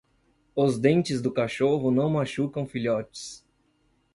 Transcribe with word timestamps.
Os 0.55 0.79
dentes 0.79 1.21
do 1.21 1.31
cachorro 1.31 1.91
não 1.91 2.09
machucam 2.09 2.65
filhotes. 2.67 3.45